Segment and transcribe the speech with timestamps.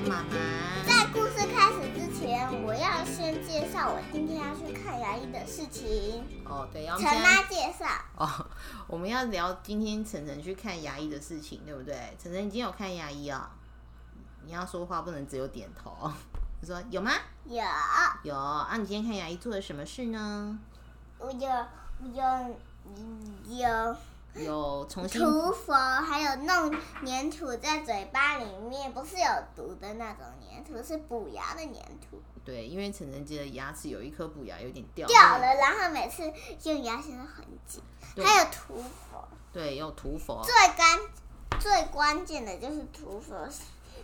[0.00, 0.30] 跟妈妈。
[0.86, 6.24] 在故事开始之前，我要先介绍我今天要去看牙医的事情。
[6.44, 7.86] 哦，对，要陈妈介绍。
[8.16, 8.46] 哦，
[8.88, 11.94] 我们要聊今天晨晨去看牙医的事情，对不对？
[12.18, 13.50] 晨晨，你今天有看牙医啊？
[14.46, 16.10] 你要说话不能只有点头。
[16.60, 17.12] 你说有吗？
[17.44, 17.62] 有。
[18.22, 20.58] 有啊，你今天看牙医做了什么事呢？
[21.18, 21.48] 我有，
[22.00, 23.96] 我有，有。
[24.34, 26.72] 有重新涂佛，还有弄
[27.04, 32.22] 粘土在嘴巴里面，不是有毒的那种粘土，是补牙的粘土。
[32.44, 36.22] 对，因为陈晨杰的牙齿有一颗补牙有点掉掉了，然后每次
[36.62, 37.82] 用牙线都很紧。
[38.16, 40.42] 还有涂佛，对，有涂佛。
[40.42, 40.98] 最干
[41.58, 43.48] 最关键的就是涂佛，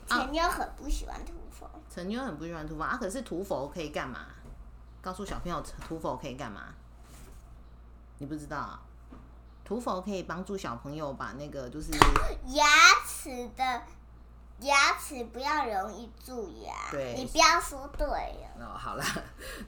[0.06, 1.68] 陈妞很不喜欢涂佛。
[1.88, 4.26] 陈妞很不喜欢涂佛啊，可是涂佛可以干嘛？
[5.00, 6.74] 告诉小朋友涂佛可以干嘛？
[8.18, 8.82] 你不知道啊？
[9.66, 11.90] 涂否可以帮助小朋友把那个就是
[12.54, 12.64] 牙
[13.04, 13.82] 齿的
[14.60, 16.72] 牙齿不要容易蛀牙。
[16.90, 18.06] 对，你不要说对
[18.60, 18.72] 哦。
[18.78, 19.04] 好了，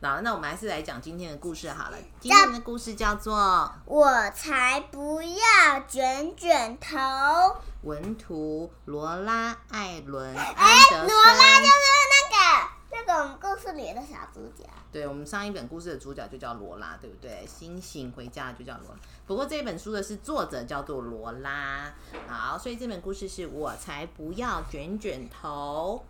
[0.00, 1.98] 那那我们还是来讲今天的故事好了。
[2.20, 3.36] 今天的故事叫做
[3.84, 6.96] 《我才不要卷卷头》，
[7.82, 11.08] 文图罗拉艾伦安德森。
[13.58, 14.64] 事里的小主角。
[14.92, 17.44] 对，我们上一本故事的主角就叫罗拉，对不对？
[17.46, 18.98] 星星回家就叫罗拉。
[19.26, 21.92] 不过这本书的是作者叫做罗拉，
[22.26, 26.04] 好，所以这本故事是我才不要卷卷头。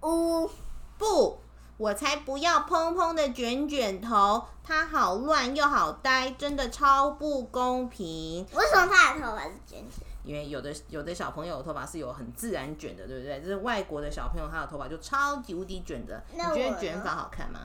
[0.00, 0.50] 不，
[0.98, 1.38] 不，
[1.76, 8.44] 我才不要蓬蓬的卷卷头，它好乱又好呆，真的超不公平。
[8.52, 10.06] 为什么他的头发是卷卷？
[10.24, 13.40] 因为有的有的小朋友头发是有很自然卷的，对不对？
[13.40, 16.22] 就是外国的小朋友，他的头发就超级无敌卷的。
[16.32, 17.60] 你觉得卷发好看吗？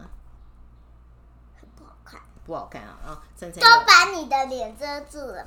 [2.45, 2.97] 不好看啊！
[3.05, 5.45] 啊，晨晨都把你的脸遮住了，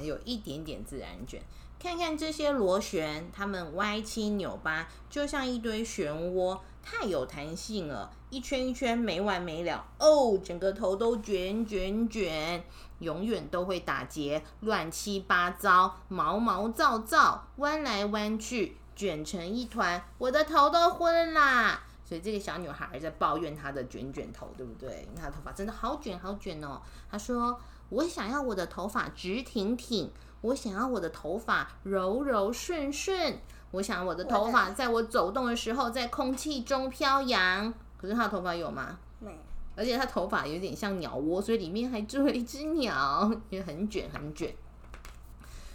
[0.00, 1.42] 有一点点自然卷。
[1.78, 6.58] 看看这些螺旋，它们歪七扭八，就像一堆漩涡，
[6.90, 9.84] 太有弹性了，一圈一圈没完没了。
[9.98, 12.64] 哦，整个头都卷卷卷，
[13.00, 21.82] 永远都会打结，乱七八糟，毛毛躁躁，弯来弯去，卷成一团，我的头都昏啦！
[22.06, 25.06] 所以这个小女孩在抱怨她的卷卷头，对不对？
[25.14, 26.80] 她的头发真的好卷好卷哦。
[27.10, 27.60] 她说
[27.90, 30.10] ：“我想要我的头发直挺挺，
[30.40, 33.38] 我想要我的头发柔柔顺顺，
[33.72, 38.98] 我想我的头发在我走动的时候在空气中飘扬。”可是他的头发有吗？
[39.18, 39.38] 没有。
[39.74, 44.54] 而且他头发有点像鸟窝，所以里面还住了一只鸟，因为很卷很卷。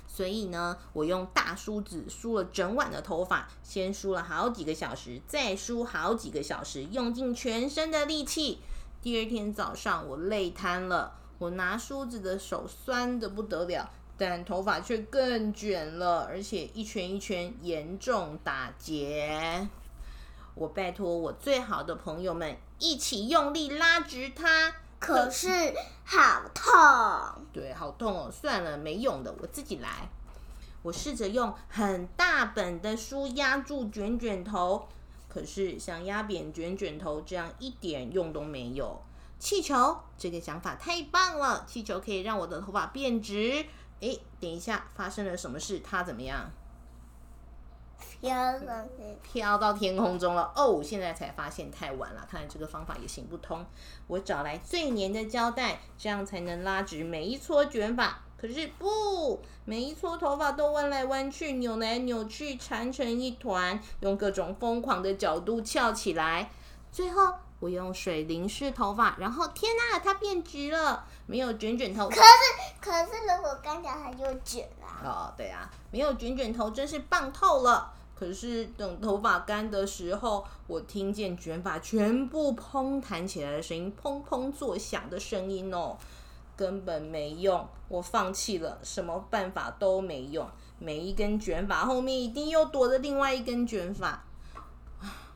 [0.07, 8.59] 所以呢，我用大梳子梳了整晚的头发，先梳了好几个小时，再梳好几个小时，用尽全身的力气。
[9.01, 19.68] 第二天早上，我累瘫了，我拿梳子的手酸的不得了，但头发却更卷了，而且一圈一圈严重打结。
[20.56, 24.75] 我拜托我最好的朋友们一起用力拉直它。
[25.00, 25.50] 可是
[26.06, 28.31] 好痛，对，好痛哦！
[28.31, 30.07] 算了，没用的，我自己来。
[30.81, 34.88] 我试着用很大本的书压住卷卷头，
[35.28, 39.01] 可是像压扁卷卷头这样一点用都没有。
[39.40, 41.66] 气球，这个想法太棒了！
[41.68, 43.66] 气球可以让我的头发变直。
[44.03, 45.80] 哎，等一下，发生了什么事？
[45.80, 46.52] 它怎么样？
[48.19, 50.52] 飘上去，飘到天空中了。
[50.56, 53.66] 哦，现在才发现太晚了，看来这个方法也行不通。
[54.08, 58.22] 我找来最黏的胶带，这样才能拉直每一撮卷发。
[58.38, 66.52] 可是不，每一撮头发都弯来弯去，扭来扭去，缠成一团，用各种疯狂的角度翘起来。
[66.92, 72.09] 最后，我用水淋湿头发，然后天哪，它变直了，没有卷卷头。
[72.09, 72.22] 可是，
[72.81, 75.09] 可是如果干掉它就卷了。
[75.09, 77.90] 哦，对啊，没有卷卷头真是棒透了。
[78.13, 85.98] 可是等头发干的时候，我听见卷发全部蓬弹起来的声音，砰砰作响的声音哦，
[86.57, 90.45] 根本没用，我放弃了，什么办法都没用。
[90.80, 94.21] 每一根卷发后面一定又躲着另外一根卷发，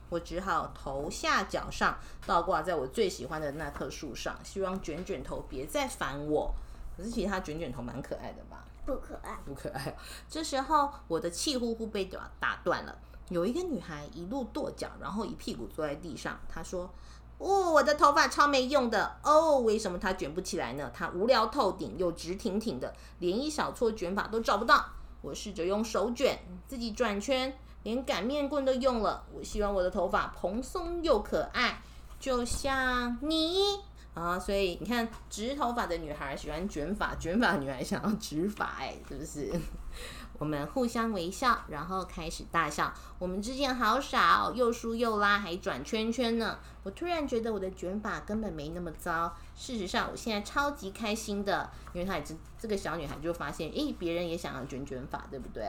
[0.09, 6.54] 我只好头下脚上倒挂在我最喜欢的那棵树上，希望卷卷头别再烦我。
[6.95, 8.65] 可是其实它卷卷头蛮可爱的吧？
[8.86, 9.95] 不可爱，不可爱。
[10.30, 12.98] 这时候，我的气呼呼被打打断了。
[13.30, 16.39] 有一个女孩一路跺脚，然后一屁股坐在地上。
[16.48, 16.89] 她说
[17.38, 20.89] ：“哦，我的头发超没用的哦，为什么它卷不起来呢？
[20.94, 24.86] 它无聊透顶，又直挺挺的，连一小撮卷发都找不到。
[25.21, 29.24] 我试着用手卷，自己转圈，连擀面棍都用了。
[29.33, 31.81] 我希望我的头发蓬松又可爱，
[32.19, 33.79] 就像你。”
[34.18, 39.51] 啊，所以你看，直头发的女孩喜欢卷发，卷发女孩想要直发，哎，是不是？
[40.39, 42.91] 我们互相微笑，然后开始大笑。
[43.19, 46.57] 我们之间好傻，又梳又拉，还转圈圈呢。
[46.81, 49.31] 我突然觉得我的卷发根本没那么糟。
[49.56, 55.63] 事实上，我现在超级开心的，因为她也这这个小女孩就发现，诶，别人也想要卷卷发，对不对？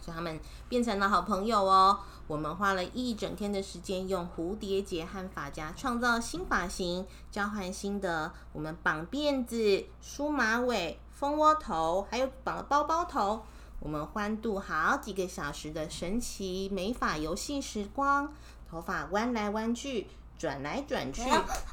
[0.00, 0.38] 所以他们
[0.68, 2.00] 变成了好朋友哦。
[2.26, 8.32] 我们花了一整天的时间，用蝴蝶结和发夹创造新发型，交换心得。
[8.52, 10.98] 我们绑辫子、梳马尾。
[11.12, 13.42] 蜂窝头，还有绑了包包头，
[13.78, 18.32] 我们欢度好几个小时的神奇美发游戏时光。
[18.70, 20.06] 头发弯来弯去，
[20.38, 21.22] 转来转去，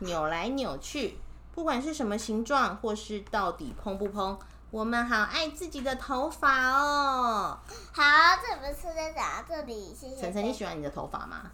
[0.01, 1.17] 扭来扭去，
[1.55, 4.37] 不管是什么形状，或是到底蓬不蓬，
[4.69, 7.57] 我们好爱自己的头发哦。
[7.93, 8.03] 好，
[8.45, 9.95] 这不是在讲这里。
[9.95, 10.17] 谢谢。
[10.17, 11.51] 晨晨，你喜欢你的头发吗？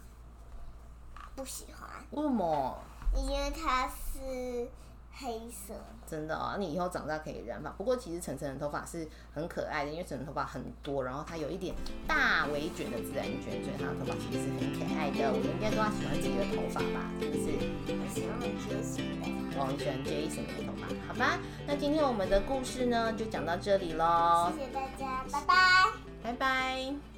[1.36, 1.88] 不喜欢。
[2.10, 2.76] 为什么？
[3.14, 4.68] 因为它是。
[5.16, 5.74] 黑色，
[6.06, 7.70] 真的哦，你以后长大可以染发。
[7.70, 11.74] 不过其实晨晨的头发是很可爱的，因为晨晨头发很多，然后它有一点
[12.06, 15.30] 大围卷的自然卷，所以他的头发其实是很可爱的。
[15.32, 17.10] 我们应该都要喜欢自己的头发吧？
[17.20, 17.54] 是不是？
[17.86, 19.44] 我喜欢 Jason 的。
[19.56, 20.84] 哦，你喜欢 Jason 的头发？
[21.06, 24.52] 好吧，那今天我们的故事呢，就讲到这里喽。
[24.52, 25.54] 谢谢大家，拜拜，
[26.22, 27.13] 拜拜。